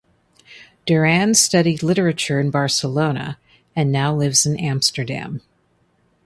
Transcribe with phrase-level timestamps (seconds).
[0.87, 3.37] Duran studied literature in Barcelona
[3.75, 5.41] and now lives in Amsterdam.